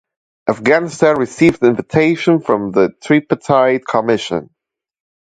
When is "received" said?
1.17-1.61